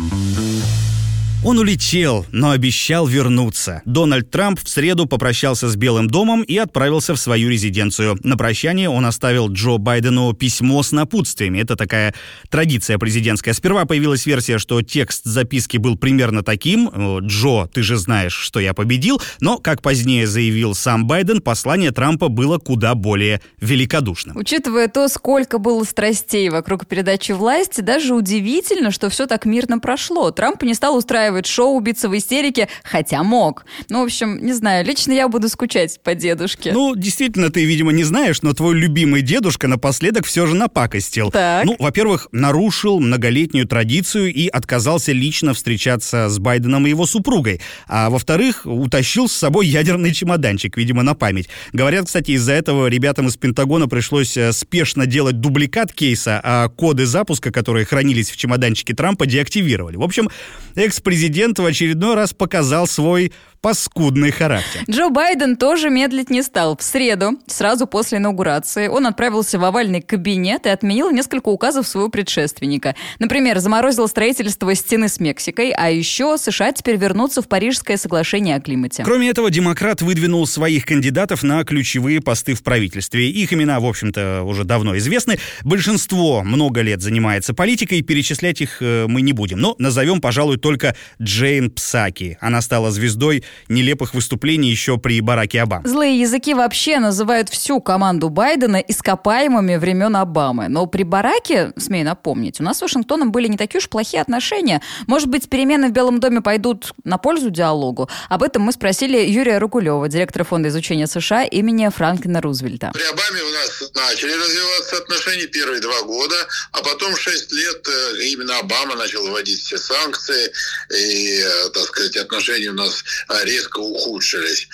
Он 1.46 1.60
улетел, 1.60 2.26
но 2.32 2.50
обещал 2.50 3.06
вернуться. 3.06 3.84
Дональд 3.86 4.32
Трамп 4.32 4.60
в 4.60 4.68
среду 4.68 5.06
попрощался 5.06 5.70
с 5.70 5.76
Белым 5.76 6.08
домом 6.08 6.42
и 6.42 6.58
отправился 6.58 7.14
в 7.14 7.20
свою 7.20 7.52
резиденцию. 7.52 8.18
На 8.24 8.36
прощание 8.36 8.90
он 8.90 9.06
оставил 9.06 9.52
Джо 9.52 9.78
Байдену 9.78 10.34
письмо 10.34 10.82
с 10.82 10.92
напутствиями. 10.92 11.60
Это 11.60 11.76
такая 11.76 12.16
традиция 12.50 12.98
президентская. 12.98 13.54
Сперва 13.54 13.86
появилась 13.86 14.26
версия, 14.26 14.58
что 14.58 14.82
текст 14.82 15.24
записки 15.24 15.78
был 15.78 16.00
примерно 16.00 16.42
таким. 16.42 16.90
«Джо, 17.20 17.68
ты 17.72 17.84
же 17.84 17.98
знаешь, 17.98 18.34
что 18.34 18.60
я 18.60 18.74
победил». 18.74 19.22
Но, 19.40 19.60
как 19.60 19.84
позднее 19.84 20.26
заявил 20.26 20.74
сам 20.74 21.06
Байден, 21.06 21.42
послание 21.44 21.92
Трампа 21.92 22.28
было 22.28 22.58
куда 22.58 22.96
более 22.96 23.40
великодушным. 23.62 24.36
Учитывая 24.36 24.88
то, 24.88 25.08
сколько 25.10 25.60
было 25.60 25.84
страстей 25.84 26.50
вокруг 26.50 26.88
передачи 26.88 27.34
власти, 27.34 27.82
даже 27.82 28.16
удивительно, 28.16 28.90
что 28.90 29.12
все 29.12 29.28
так 29.28 29.46
мирно 29.46 29.78
прошло. 29.78 30.32
Трамп 30.32 30.64
не 30.64 30.74
стал 30.74 30.98
устраивать 30.98 31.35
устраивать 31.36 31.46
шоу, 31.46 31.76
убиться 31.78 32.10
в 32.10 32.18
истерике, 32.18 32.68
хотя 32.84 33.24
мог. 33.24 33.66
Ну, 33.90 34.02
в 34.02 34.06
общем, 34.06 34.44
не 34.44 34.54
знаю, 34.54 34.86
лично 34.86 35.14
я 35.14 35.28
буду 35.28 35.50
скучать 35.50 36.00
по 36.04 36.16
дедушке. 36.16 36.72
Ну, 36.72 36.96
действительно, 36.96 37.50
ты, 37.50 37.66
видимо, 37.66 37.92
не 37.92 38.04
знаешь, 38.04 38.42
но 38.42 38.54
твой 38.54 38.76
любимый 38.76 39.22
дедушка 39.22 39.68
напоследок 39.68 40.26
все 40.26 40.48
же 40.48 40.56
напакостил. 40.56 41.32
Так. 41.32 41.66
Ну, 41.66 41.76
во-первых, 41.80 42.28
нарушил 42.32 43.00
многолетнюю 43.00 43.68
традицию 43.68 44.34
и 44.34 44.48
отказался 44.48 45.12
лично 45.12 45.54
встречаться 45.54 46.30
с 46.30 46.40
Байденом 46.40 46.86
и 46.88 46.90
его 46.90 47.06
супругой. 47.06 47.62
А 47.88 48.10
во-вторых, 48.10 48.66
утащил 48.66 49.28
с 49.28 49.34
собой 49.34 49.68
ядерный 49.68 50.14
чемоданчик, 50.14 50.78
видимо, 50.78 51.04
на 51.04 51.14
память. 51.16 51.50
Говорят, 51.74 52.06
кстати, 52.06 52.32
из-за 52.32 52.54
этого 52.54 52.88
ребятам 52.88 53.28
из 53.28 53.38
Пентагона 53.38 53.88
пришлось 53.88 54.38
э, 54.38 54.52
спешно 54.52 55.06
делать 55.06 55.40
дубликат 55.40 55.94
кейса, 55.94 56.40
а 56.44 56.70
коды 56.70 57.06
запуска, 57.06 57.52
которые 57.52 57.86
хранились 57.86 58.32
в 58.32 58.38
чемоданчике 58.38 58.94
Трампа, 58.94 59.26
деактивировали. 59.26 59.98
В 59.98 60.04
общем, 60.04 60.30
экс-президент 60.76 61.25
в 61.62 61.66
очередной 61.66 62.16
раз 62.16 62.34
показал 62.34 62.88
свой 62.88 63.32
паскудный 63.66 64.30
характер. 64.30 64.84
Джо 64.88 65.10
Байден 65.10 65.58
тоже 65.58 65.90
медлить 65.90 66.30
не 66.30 66.44
стал. 66.44 66.78
В 66.78 66.84
среду, 66.84 67.40
сразу 67.48 67.88
после 67.88 68.20
инаугурации, 68.20 68.88
он 68.88 69.08
отправился 69.08 69.58
в 69.58 69.64
овальный 69.64 70.04
кабинет 70.04 70.68
и 70.68 70.70
отменил 70.70 71.10
несколько 71.10 71.50
указов 71.50 71.88
своего 71.88 72.10
предшественника. 72.10 72.96
Например, 73.18 73.58
заморозил 73.58 74.08
строительство 74.08 74.76
стены 74.76 75.10
с 75.10 75.20
Мексикой, 75.20 75.72
а 75.72 75.90
еще 75.90 76.38
США 76.38 76.74
теперь 76.74 76.98
вернутся 76.98 77.42
в 77.42 77.48
Парижское 77.48 77.98
соглашение 77.98 78.56
о 78.56 78.62
климате. 78.62 79.04
Кроме 79.04 79.30
этого, 79.30 79.50
демократ 79.50 80.04
выдвинул 80.04 80.46
своих 80.46 80.86
кандидатов 80.86 81.42
на 81.42 81.64
ключевые 81.64 82.22
посты 82.22 82.54
в 82.54 82.62
правительстве. 82.62 83.32
Их 83.32 83.52
имена, 83.52 83.80
в 83.80 83.86
общем-то, 83.88 84.44
уже 84.44 84.64
давно 84.64 84.96
известны. 85.00 85.40
Большинство 85.64 86.44
много 86.44 86.82
лет 86.82 87.02
занимается 87.02 87.56
политикой, 87.56 88.04
перечислять 88.04 88.62
их 88.62 88.84
э, 88.84 89.08
мы 89.08 89.24
не 89.24 89.34
будем. 89.34 89.58
Но 89.58 89.74
назовем, 89.80 90.22
пожалуй, 90.22 90.58
только 90.58 90.96
Джейн 91.20 91.72
Псаки. 91.72 92.38
Она 92.42 92.62
стала 92.62 92.92
звездой 92.92 93.44
нелепых 93.68 94.14
выступлений 94.14 94.70
еще 94.70 94.98
при 94.98 95.22
Бараке 95.22 95.62
Обаме. 95.62 95.88
Злые 95.88 96.20
языки 96.20 96.54
вообще 96.54 97.00
называют 97.00 97.50
всю 97.50 97.82
команду 97.82 98.30
Байдена 98.30 98.78
ископаемыми 98.78 99.78
времен 99.78 100.16
Обамы. 100.16 100.68
Но 100.68 100.86
при 100.86 101.04
Бараке, 101.04 101.74
смею 101.78 102.06
напомнить, 102.06 102.60
у 102.60 102.64
нас 102.64 102.80
с 102.80 102.82
Вашингтоном 102.82 103.32
были 103.32 103.48
не 103.48 103.58
такие 103.58 103.80
уж 103.80 103.90
плохие 103.90 104.22
отношения. 104.22 104.82
Может 105.08 105.30
быть, 105.30 105.50
перемены 105.50 105.90
в 105.90 105.92
Белом 105.92 106.20
доме 106.20 106.42
пойдут 106.42 106.94
на 107.04 107.18
пользу 107.18 107.50
диалогу? 107.50 108.10
Об 108.30 108.44
этом 108.44 108.64
мы 108.64 108.72
спросили 108.72 109.18
Юрия 109.18 109.58
Рукулева, 109.58 110.08
директора 110.08 110.44
Фонда 110.44 110.70
изучения 110.70 111.08
США 111.08 111.44
имени 111.44 111.90
Франклина 111.90 112.42
Рузвельта. 112.42 112.92
При 112.94 113.04
Обаме 113.04 113.42
у 113.42 113.50
нас 113.50 113.92
начали 113.94 114.34
развиваться 114.34 114.98
отношения 114.98 115.48
первые 115.48 115.82
два 115.82 116.02
года, 116.04 116.36
а 116.72 116.82
потом 116.82 117.16
шесть 117.16 117.52
лет 117.52 117.88
э, 117.88 118.24
именно 118.26 118.60
Обама 118.60 118.96
начал 118.96 119.28
вводить 119.28 119.60
все 119.60 119.78
санкции, 119.78 120.52
и, 120.92 121.40
э, 121.40 121.70
так 121.74 121.84
сказать, 121.84 122.18
отношения 122.18 122.70
у 122.70 122.74
нас 122.74 123.04
э, 123.30 123.35
резко 123.44 123.80
ухудшились. 123.80 124.68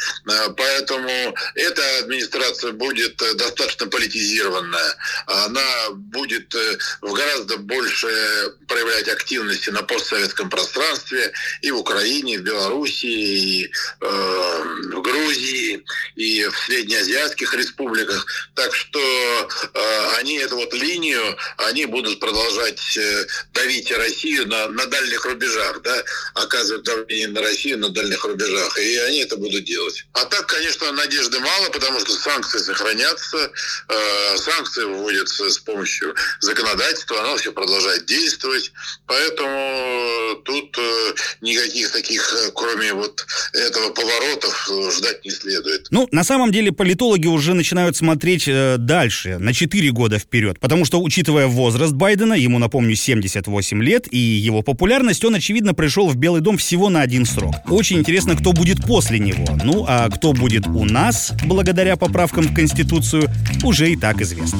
Поэтому 0.58 1.36
эта 1.56 2.00
администрация 2.00 2.72
будет 2.72 3.18
достаточно 3.36 3.88
политизированная. 3.88 4.96
Она 5.27 5.89
будет 5.91 6.53
в 7.01 7.13
гораздо 7.13 7.58
больше 7.58 8.53
проявлять 8.68 9.08
активности 9.08 9.70
на 9.70 9.84
постсоветском 9.84 10.50
пространстве 10.50 11.32
и 11.62 11.72
в 11.72 11.77
Украине, 11.77 12.36
и 12.36 12.38
в 12.38 12.44
Белоруссии, 12.44 13.63
и 13.63 13.72
э, 14.01 14.63
в 14.94 15.01
Грузии, 15.01 15.84
и 16.15 16.46
в 16.46 16.58
среднеазиатских 16.58 17.53
республиках. 17.53 18.25
Так 18.56 18.74
что 18.74 19.00
э, 19.00 20.20
они 20.20 20.38
эту 20.38 20.56
вот 20.56 20.74
линию, 20.74 21.38
они 21.58 21.86
будут 21.86 22.20
продолжать 22.20 22.98
э, 22.98 23.25
давить 23.53 23.91
Россию 23.91 24.48
на, 24.48 24.68
на 24.68 24.86
дальних 24.86 25.25
рубежах, 25.25 25.82
да, 25.82 26.03
оказывать 26.36 26.84
давление 26.84 27.30
на 27.30 27.41
Россию 27.41 27.80
на 27.80 27.89
дальних 27.89 28.24
рубежах. 28.24 28.50
И 28.79 28.98
они 28.98 29.20
это 29.20 29.38
будут 29.38 29.63
делать. 29.65 30.05
А 30.13 30.25
так, 30.25 30.48
конечно, 30.48 30.91
надежды 30.91 31.39
мало, 31.39 31.70
потому 31.70 32.00
что 32.00 32.13
санкции 32.13 32.60
сохранятся, 32.60 33.51
э, 33.89 34.38
санкции 34.38 34.84
вводятся 34.84 35.50
с 35.50 35.58
помощью 35.60 36.15
законодательства, 36.39 37.22
оно 37.22 37.38
все 37.38 37.51
продолжает 37.51 38.05
действовать. 38.05 38.72
Поэтому 39.05 40.41
тут 40.43 40.77
э, 40.77 41.13
никаких 41.41 41.91
таких, 41.91 42.22
э, 42.34 42.51
кроме 42.53 42.93
вот 42.93 43.25
этого 43.53 43.91
поворотов, 43.91 44.70
э, 44.72 44.91
ждать 44.91 45.24
не 45.25 45.31
следует. 45.31 45.88
Ну, 45.91 46.08
на 46.12 46.24
самом 46.24 46.51
деле, 46.51 46.72
политологи 46.72 47.27
уже 47.27 47.53
начинают 47.53 47.96
смотреть 47.96 48.48
э, 48.48 48.75
дальше, 48.77 49.38
на 49.38 49.53
4 49.53 49.91
года 49.91 50.20
вперед. 50.20 50.60
Потому 50.60 50.86
что, 50.86 51.01
учитывая 51.01 51.48
возраст 51.48 51.93
Байдена, 51.93 52.34
ему, 52.34 52.60
напомню, 52.60 52.96
78 52.96 53.84
лет, 53.84 54.08
и 54.12 54.17
его 54.17 54.62
популярность, 54.62 55.24
он, 55.25 55.36
очевидно, 55.36 55.74
пришел 55.74 56.08
в 56.08 56.15
Белый 56.15 56.41
дом 56.41 56.58
всего 56.58 56.89
на 56.89 57.01
один 57.01 57.25
срок. 57.25 57.55
Очень 57.70 58.00
интересно, 58.00 58.36
кто 58.41 58.53
будет 58.53 58.83
после 58.86 59.19
него. 59.19 59.45
Ну, 59.63 59.86
а 59.88 60.10
кто 60.10 60.33
будет 60.33 60.65
у 60.65 60.83
нас, 60.83 61.33
благодаря 61.45 61.95
поправкам 61.95 62.45
в 62.45 62.53
Конституцию, 62.53 63.29
уже 63.63 63.91
и 63.91 63.95
так 63.95 64.19
известно. 64.21 64.57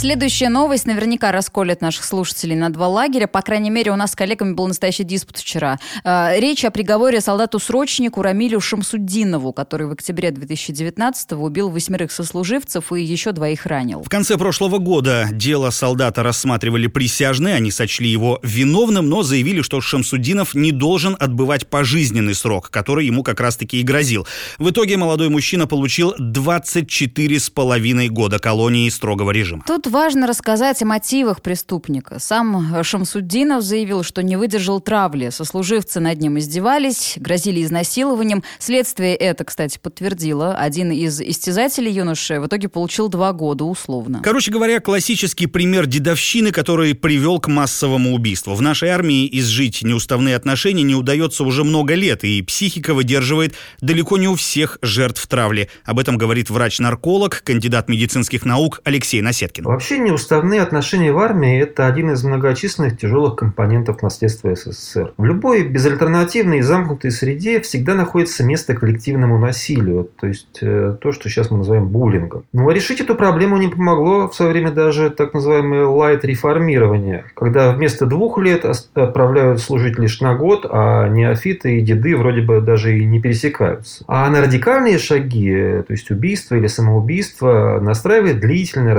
Следующая 0.00 0.48
новость 0.48 0.86
наверняка 0.86 1.32
расколет 1.32 1.80
наших 1.80 2.04
слушателей 2.04 2.54
на 2.54 2.70
два 2.70 2.86
лагеря. 2.86 3.26
По 3.26 3.42
крайней 3.42 3.70
мере, 3.70 3.90
у 3.90 3.96
нас 3.96 4.12
с 4.12 4.14
коллегами 4.14 4.52
был 4.52 4.68
настоящий 4.68 5.02
диспут 5.02 5.38
вчера. 5.38 5.80
Э, 6.04 6.38
речь 6.38 6.64
о 6.64 6.70
приговоре 6.70 7.20
солдату-срочнику 7.20 8.22
Рамилю 8.22 8.60
Шамсуддинову, 8.60 9.52
который 9.52 9.88
в 9.88 9.90
октябре 9.90 10.28
2019-го 10.28 11.42
убил 11.42 11.68
восьмерых 11.70 12.12
сослуживцев 12.12 12.92
и 12.92 13.02
еще 13.02 13.32
двоих 13.32 13.66
ранил. 13.66 14.04
В 14.04 14.08
конце 14.08 14.38
прошлого 14.38 14.78
года 14.78 15.30
дело 15.32 15.70
солдата 15.70 16.22
рассматривали 16.22 16.86
присяжные. 16.86 17.56
Они 17.56 17.72
сочли 17.72 18.08
его 18.08 18.38
виновным, 18.44 19.08
но 19.08 19.24
заявили, 19.24 19.62
что 19.62 19.80
Шамсуддинов 19.80 20.54
не 20.54 20.70
должен 20.70 21.16
отбывать 21.18 21.66
пожизненный 21.66 22.36
срок, 22.36 22.70
который 22.70 23.04
ему 23.04 23.24
как 23.24 23.40
раз-таки 23.40 23.80
и 23.80 23.82
грозил. 23.82 24.28
В 24.58 24.70
итоге 24.70 24.96
молодой 24.96 25.28
мужчина 25.28 25.66
получил 25.66 26.14
24 26.20 27.40
с 27.40 27.50
половиной 27.50 28.08
года 28.08 28.38
колонии 28.38 28.88
строгого 28.90 29.32
режима. 29.32 29.64
Тут 29.66 29.87
важно 29.88 30.26
рассказать 30.26 30.82
о 30.82 30.86
мотивах 30.86 31.42
преступника. 31.42 32.18
Сам 32.18 32.82
Шамсуддинов 32.82 33.62
заявил, 33.62 34.02
что 34.02 34.22
не 34.22 34.36
выдержал 34.36 34.80
травли. 34.80 35.30
Сослуживцы 35.30 36.00
над 36.00 36.20
ним 36.20 36.38
издевались, 36.38 37.14
грозили 37.16 37.62
изнасилованием. 37.62 38.42
Следствие 38.58 39.14
это, 39.14 39.44
кстати, 39.44 39.78
подтвердило. 39.82 40.54
Один 40.54 40.90
из 40.92 41.20
истязателей 41.20 41.92
юноши 41.92 42.40
в 42.40 42.46
итоге 42.46 42.68
получил 42.68 43.08
два 43.08 43.32
года 43.32 43.64
условно. 43.64 44.20
Короче 44.22 44.50
говоря, 44.50 44.80
классический 44.80 45.46
пример 45.46 45.86
дедовщины, 45.86 46.52
который 46.52 46.94
привел 46.94 47.40
к 47.40 47.48
массовому 47.48 48.14
убийству. 48.14 48.54
В 48.54 48.62
нашей 48.62 48.90
армии 48.90 49.28
изжить 49.38 49.82
неуставные 49.82 50.36
отношения 50.36 50.82
не 50.82 50.94
удается 50.94 51.44
уже 51.44 51.64
много 51.64 51.94
лет, 51.94 52.24
и 52.24 52.42
психика 52.42 52.94
выдерживает 52.94 53.54
далеко 53.80 54.18
не 54.18 54.28
у 54.28 54.34
всех 54.34 54.78
жертв 54.82 55.26
травли. 55.26 55.68
Об 55.84 55.98
этом 55.98 56.16
говорит 56.16 56.50
врач-нарколог, 56.50 57.42
кандидат 57.44 57.88
медицинских 57.88 58.44
наук 58.44 58.80
Алексей 58.84 59.20
Насеткин. 59.20 59.64
Вообще 59.68 59.98
неуставные 59.98 60.62
отношения 60.62 61.12
в 61.12 61.18
армии– 61.18 61.60
это 61.60 61.86
один 61.86 62.12
из 62.12 62.24
многочисленных 62.24 62.96
тяжелых 62.96 63.36
компонентов 63.36 64.00
наследства 64.00 64.54
СССР. 64.54 65.12
В 65.18 65.24
любой 65.26 65.62
безальтернативной 65.62 66.60
и 66.60 66.62
замкнутой 66.62 67.10
среде 67.10 67.60
всегда 67.60 67.94
находится 67.94 68.44
место 68.44 68.72
коллективному 68.72 69.36
насилию, 69.36 70.08
то 70.18 70.26
есть 70.26 70.60
э, 70.62 70.96
то, 70.98 71.12
что 71.12 71.28
сейчас 71.28 71.50
мы 71.50 71.58
называем 71.58 71.86
буллингом. 71.86 72.44
Но 72.54 72.70
решить 72.70 73.02
эту 73.02 73.14
проблему 73.14 73.58
не 73.58 73.68
помогло 73.68 74.28
в 74.28 74.34
свое 74.34 74.52
время 74.52 74.70
даже 74.70 75.10
так 75.10 75.34
называемое 75.34 75.84
лайт-реформирование, 75.84 77.26
когда 77.34 77.70
вместо 77.72 78.06
двух 78.06 78.38
лет 78.38 78.64
отправляют 78.64 79.60
служить 79.60 79.98
лишь 79.98 80.22
на 80.22 80.34
год, 80.34 80.64
а 80.70 81.08
неофиты 81.08 81.76
и 81.76 81.82
деды 81.82 82.16
вроде 82.16 82.40
бы 82.40 82.62
даже 82.62 82.98
и 82.98 83.04
не 83.04 83.20
пересекаются. 83.20 84.02
А 84.08 84.30
на 84.30 84.40
радикальные 84.40 84.96
шаги, 84.96 85.82
то 85.86 85.92
есть 85.92 86.10
убийство 86.10 86.54
или 86.54 86.68
самоубийство, 86.68 87.80
настраивает 87.82 88.40
длительное, 88.40 88.94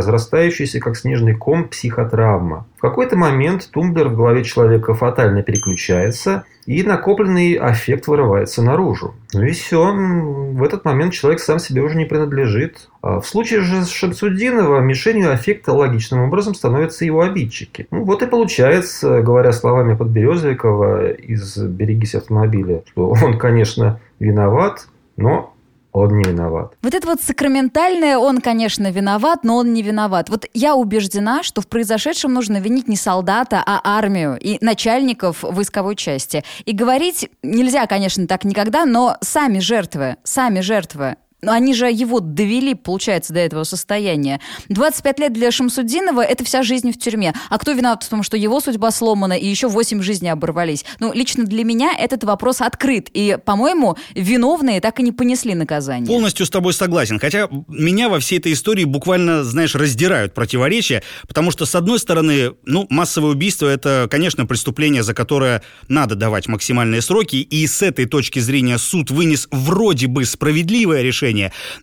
разрастающееся 0.59 0.79
как 0.79 0.97
снежный 0.97 1.35
ком 1.35 1.67
психотравма. 1.67 2.65
В 2.77 2.81
какой-то 2.81 3.17
момент 3.17 3.69
тумблер 3.71 4.09
в 4.09 4.15
голове 4.15 4.43
человека 4.43 4.93
фатально 4.93 5.43
переключается, 5.43 6.43
и 6.65 6.83
накопленный 6.83 7.53
аффект 7.53 8.07
вырывается 8.07 8.61
наружу. 8.61 9.15
Ну 9.33 9.43
и 9.43 9.51
все, 9.51 9.91
в 9.91 10.63
этот 10.63 10.85
момент 10.85 11.13
человек 11.13 11.39
сам 11.39 11.59
себе 11.59 11.81
уже 11.81 11.97
не 11.97 12.05
принадлежит. 12.05 12.89
А 13.01 13.19
в 13.19 13.27
случае 13.27 13.61
же 13.61 13.83
с 13.83 13.89
Шамсудинова 13.89 14.79
мишенью 14.79 15.31
аффекта 15.31 15.73
логичным 15.73 16.21
образом 16.21 16.53
становятся 16.53 17.05
его 17.05 17.21
обидчики. 17.21 17.87
Ну 17.91 18.03
вот 18.03 18.21
и 18.21 18.27
получается, 18.27 19.21
говоря 19.21 19.51
словами 19.51 19.95
Подберезовикова 19.95 21.11
из 21.11 21.57
«Берегись 21.57 22.15
автомобиля», 22.15 22.83
что 22.91 23.09
он, 23.09 23.37
конечно, 23.37 23.99
виноват, 24.19 24.87
но 25.17 25.53
он 25.91 26.17
не 26.17 26.23
виноват. 26.23 26.73
Вот 26.81 26.93
это 26.93 27.07
вот 27.07 27.21
сакраментальное, 27.21 28.17
он, 28.17 28.41
конечно, 28.41 28.91
виноват, 28.91 29.43
но 29.43 29.57
он 29.57 29.73
не 29.73 29.81
виноват. 29.81 30.29
Вот 30.29 30.45
я 30.53 30.75
убеждена, 30.75 31.43
что 31.43 31.61
в 31.61 31.67
произошедшем 31.67 32.33
нужно 32.33 32.57
винить 32.59 32.87
не 32.87 32.95
солдата, 32.95 33.63
а 33.65 33.81
армию 33.83 34.37
и 34.39 34.63
начальников 34.63 35.43
войсковой 35.43 35.95
части. 35.95 36.43
И 36.65 36.73
говорить 36.73 37.29
нельзя, 37.43 37.87
конечно, 37.87 38.27
так 38.27 38.43
никогда, 38.43 38.85
но 38.85 39.17
сами 39.21 39.59
жертвы, 39.59 40.17
сами 40.23 40.61
жертвы 40.61 41.15
Но 41.41 41.51
они 41.51 41.73
же 41.73 41.89
его 41.89 42.19
довели, 42.19 42.75
получается, 42.75 43.33
до 43.33 43.39
этого 43.39 43.63
состояния. 43.63 44.41
25 44.69 45.19
лет 45.19 45.33
для 45.33 45.51
Шамсудинова– 45.51 46.21
это 46.23 46.43
вся 46.43 46.63
жизнь 46.63 46.91
в 46.91 46.97
тюрьме. 46.97 47.33
А 47.49 47.57
кто 47.57 47.71
виноват 47.71 48.03
в 48.03 48.09
том, 48.09 48.23
что 48.23 48.37
его 48.37 48.59
судьба 48.59 48.91
сломана 48.91 49.33
и 49.33 49.47
еще 49.47 49.67
8 49.67 50.01
жизней 50.01 50.29
оборвались? 50.29 50.85
Ну, 50.99 51.13
лично 51.13 51.45
для 51.45 51.63
меня 51.63 51.91
этот 51.97 52.23
вопрос 52.23 52.61
открыт. 52.61 53.09
И, 53.13 53.37
по-моему, 53.43 53.97
виновные 54.15 54.81
так 54.81 54.99
и 54.99 55.03
не 55.03 55.11
понесли 55.11 55.55
наказание. 55.55 56.07
Полностью 56.07 56.45
с 56.45 56.49
тобой 56.49 56.73
согласен. 56.73 57.19
Хотя 57.19 57.47
меня 57.67 58.09
во 58.09 58.19
всей 58.19 58.39
этой 58.39 58.53
истории 58.53 58.83
буквально, 58.83 59.43
знаешь, 59.43 59.75
раздирают 59.75 60.33
противоречия, 60.33 61.03
потому 61.27 61.51
что, 61.51 61.65
с 61.65 61.75
одной 61.75 61.99
стороны, 61.99 62.53
ну, 62.65 62.85
массовое 62.89 63.31
убийство– 63.31 63.67
это, 63.67 64.07
конечно, 64.11 64.45
преступление, 64.45 65.03
за 65.03 65.13
которое 65.13 65.63
надо 65.87 66.15
давать 66.15 66.47
максимальные 66.47 67.01
сроки, 67.01 67.37
и 67.37 67.65
с 67.65 67.81
этой 67.81 68.05
точки 68.05 68.39
зрения 68.39 68.77
суд 68.77 69.11
вынес 69.11 69.47
вроде 69.51 70.07
бы 70.07 70.25
справедливое 70.25 71.01
решение, 71.01 71.28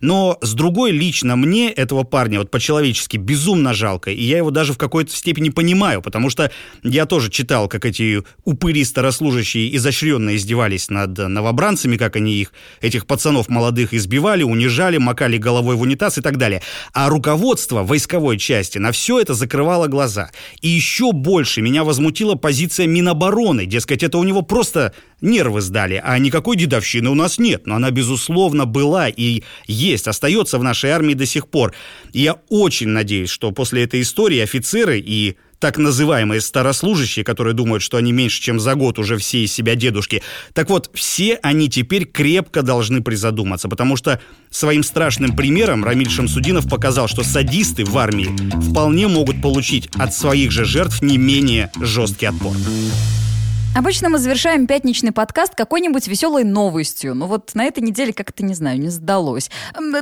но 0.01 0.37
с 0.41 0.53
другой 0.53 0.91
лично 0.91 1.35
мне 1.35 1.71
этого 1.71 2.03
парня 2.03 2.39
вот 2.39 2.51
по-человечески 2.51 3.17
безумно 3.17 3.73
жалко, 3.73 4.11
и 4.11 4.23
я 4.23 4.37
его 4.37 4.51
даже 4.51 4.73
в 4.73 4.77
какой-то 4.77 5.13
степени 5.13 5.49
понимаю, 5.49 6.01
потому 6.01 6.29
что 6.29 6.51
я 6.83 7.05
тоже 7.05 7.29
читал, 7.29 7.67
как 7.67 7.85
эти 7.85 8.23
упыри 8.43 8.83
старослужащие 8.83 9.75
изощренно 9.75 10.35
издевались 10.35 10.89
над 10.89 11.17
новобранцами, 11.17 11.97
как 11.97 12.15
они 12.15 12.35
их, 12.35 12.53
этих 12.81 13.05
пацанов 13.05 13.49
молодых 13.49 13.93
избивали, 13.93 14.43
унижали, 14.43 14.97
макали 14.97 15.37
головой 15.37 15.75
в 15.75 15.81
унитаз 15.81 16.17
и 16.17 16.21
так 16.21 16.37
далее. 16.37 16.61
А 16.93 17.09
руководство 17.09 17.83
войсковой 17.83 18.37
части 18.37 18.77
на 18.77 18.91
все 18.91 19.19
это 19.19 19.33
закрывало 19.33 19.87
глаза. 19.87 20.31
И 20.61 20.67
еще 20.67 21.11
больше 21.11 21.61
меня 21.61 21.83
возмутила 21.83 22.35
позиция 22.35 22.87
Минобороны, 22.87 23.65
дескать, 23.65 24.03
это 24.03 24.17
у 24.17 24.23
него 24.23 24.41
просто 24.41 24.93
нервы 25.21 25.61
сдали, 25.61 26.01
а 26.03 26.17
никакой 26.19 26.57
дедовщины 26.57 27.09
у 27.09 27.15
нас 27.15 27.37
нет, 27.37 27.65
но 27.65 27.75
она, 27.75 27.91
безусловно, 27.91 28.65
была 28.65 29.09
и 29.09 29.43
есть, 29.65 30.07
остается 30.07 30.59
в 30.59 30.63
нашей 30.63 30.91
армии 30.91 31.13
до 31.13 31.25
сих 31.25 31.47
пор. 31.47 31.73
И 32.13 32.21
я 32.21 32.37
очень 32.49 32.89
надеюсь, 32.89 33.29
что 33.29 33.51
после 33.51 33.83
этой 33.83 34.01
истории 34.01 34.39
офицеры 34.39 34.99
и 34.99 35.37
так 35.59 35.77
называемые 35.77 36.41
старослужащие, 36.41 37.25
которые 37.25 37.53
думают, 37.53 37.81
что 37.81 37.97
они 37.97 38.11
меньше, 38.11 38.41
чем 38.41 38.59
за 38.59 38.75
год 38.75 38.99
уже 38.99 39.17
все 39.17 39.43
из 39.43 39.51
себя 39.51 39.75
дедушки. 39.75 40.21
Так 40.53 40.69
вот, 40.69 40.91
все 40.93 41.39
они 41.41 41.69
теперь 41.69 42.05
крепко 42.05 42.61
должны 42.61 43.01
призадуматься, 43.01 43.67
потому 43.67 43.95
что 43.95 44.21
своим 44.49 44.83
страшным 44.83 45.35
примером 45.35 45.83
Рамиль 45.83 46.09
Шамсудинов 46.09 46.69
показал, 46.69 47.07
что 47.07 47.23
садисты 47.23 47.85
в 47.85 47.97
армии 47.97 48.29
вполне 48.69 49.07
могут 49.07 49.41
получить 49.41 49.89
от 49.95 50.13
своих 50.13 50.51
же 50.51 50.65
жертв 50.65 51.01
не 51.01 51.17
менее 51.17 51.71
жесткий 51.81 52.27
отпор. 52.27 52.55
Обычно 53.77 54.09
мы 54.09 54.17
завершаем 54.17 54.65
пятничный 54.65 55.11
подкаст 55.11 55.53
какой-нибудь 55.53 56.07
веселой 56.07 56.43
новостью. 56.43 57.13
Но 57.13 57.27
вот 57.27 57.51
на 57.53 57.63
этой 57.63 57.83
неделе 57.83 58.11
как-то, 58.11 58.43
не 58.43 58.55
знаю, 58.55 58.79
не 58.79 58.89
сдалось. 58.89 59.51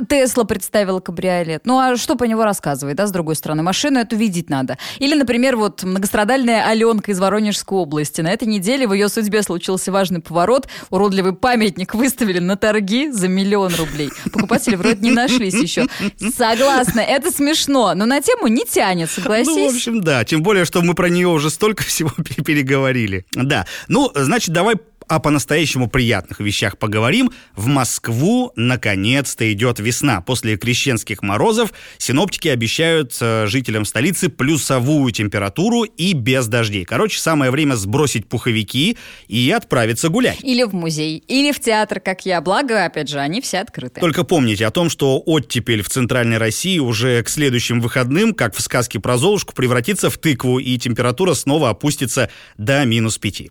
Тесла 0.08 0.44
представила 0.44 1.00
кабриолет. 1.00 1.66
Ну 1.66 1.78
а 1.78 1.98
что 1.98 2.16
по 2.16 2.24
него 2.24 2.44
рассказывает, 2.44 2.96
да, 2.96 3.06
с 3.06 3.10
другой 3.12 3.36
стороны? 3.36 3.62
Машину 3.62 3.98
эту 3.98 4.16
видеть 4.16 4.48
надо. 4.48 4.78
Или, 4.98 5.14
например, 5.14 5.58
вот 5.58 5.82
многострадальная 5.82 6.66
Аленка 6.66 7.10
из 7.10 7.20
Воронежской 7.20 7.76
области. 7.76 8.22
На 8.22 8.32
этой 8.32 8.48
неделе 8.48 8.88
в 8.88 8.94
ее 8.94 9.10
судьбе 9.10 9.42
случился 9.42 9.92
важный 9.92 10.22
поворот. 10.22 10.68
Уродливый 10.88 11.34
памятник 11.34 11.94
выставили 11.94 12.38
на 12.38 12.56
торги 12.56 13.10
за 13.10 13.28
миллион 13.28 13.74
рублей. 13.74 14.08
Покупатели 14.32 14.76
вроде 14.76 15.02
не 15.02 15.10
нашлись 15.10 15.52
еще. 15.52 15.86
Согласна, 16.34 17.00
это 17.00 17.30
смешно, 17.30 17.92
но 17.94 18.06
на 18.06 18.22
тему 18.22 18.46
не 18.46 18.64
тянет, 18.64 19.10
согласись? 19.10 19.48
Ну, 19.48 19.70
в 19.70 19.74
общем, 19.74 20.00
да. 20.00 20.24
Тем 20.24 20.42
более, 20.42 20.64
что 20.64 20.80
мы 20.80 20.94
про 20.94 21.10
нее 21.10 21.28
уже 21.28 21.50
столько 21.50 21.82
всего 21.84 22.10
переговорили. 22.42 23.26
Да, 23.34 23.65
ну, 23.88 24.10
значит, 24.14 24.52
давай 24.52 24.76
о 25.08 25.20
по-настоящему 25.20 25.88
приятных 25.88 26.40
вещах 26.40 26.78
поговорим. 26.78 27.30
В 27.54 27.66
Москву 27.66 28.52
наконец-то 28.56 29.50
идет 29.52 29.78
весна. 29.78 30.20
После 30.20 30.56
крещенских 30.56 31.22
морозов 31.22 31.72
синоптики 31.98 32.48
обещают 32.48 33.16
э, 33.20 33.46
жителям 33.46 33.84
столицы 33.84 34.28
плюсовую 34.28 35.12
температуру 35.12 35.84
и 35.84 36.12
без 36.12 36.48
дождей. 36.48 36.84
Короче, 36.84 37.18
самое 37.18 37.50
время 37.50 37.74
сбросить 37.74 38.28
пуховики 38.28 38.98
и 39.28 39.50
отправиться 39.50 40.08
гулять. 40.08 40.38
Или 40.42 40.64
в 40.64 40.74
музей, 40.74 41.22
или 41.28 41.52
в 41.52 41.60
театр, 41.60 42.00
как 42.00 42.26
я. 42.26 42.40
Благо, 42.40 42.84
опять 42.84 43.08
же, 43.08 43.18
они 43.18 43.40
все 43.40 43.58
открыты. 43.58 44.00
Только 44.00 44.24
помните 44.24 44.66
о 44.66 44.70
том, 44.70 44.90
что 44.90 45.22
оттепель 45.24 45.82
в 45.82 45.88
центральной 45.88 46.38
России 46.38 46.78
уже 46.78 47.22
к 47.22 47.28
следующим 47.28 47.80
выходным, 47.80 48.34
как 48.34 48.54
в 48.54 48.60
сказке 48.60 49.00
про 49.00 49.18
Золушку, 49.18 49.54
превратится 49.54 50.10
в 50.10 50.18
тыкву, 50.18 50.58
и 50.58 50.76
температура 50.78 51.34
снова 51.34 51.70
опустится 51.70 52.30
до 52.56 52.84
минус 52.84 53.18
пяти. 53.18 53.50